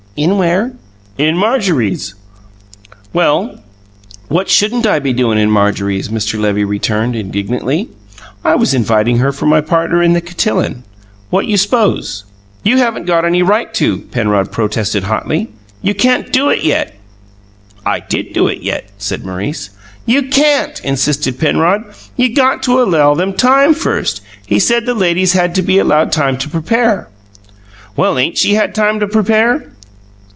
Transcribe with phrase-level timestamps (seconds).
[0.17, 0.73] "In where?"
[1.17, 2.15] "In Marjorie's."
[3.13, 3.59] "Well,
[4.27, 6.37] what shouldn't I be doin' in Marjorie's?" Mr.
[6.37, 7.87] Levy returned indignantly.
[8.43, 10.83] "I was inviting her for my partner in the cotillon
[11.29, 12.25] what you s'pose?"
[12.61, 15.47] "You haven't got any right to!" Penrod protested hotly.
[15.81, 16.93] "You can't do it yet."
[17.85, 19.69] "I did do it yet!" said Maurice.
[20.05, 21.85] "You can't!" insisted Penrod.
[22.17, 24.19] "You got to allow them time first.
[24.45, 27.07] He said the ladies had to be allowed time to prepare."
[27.95, 29.69] "Well, ain't she had time to prepare?"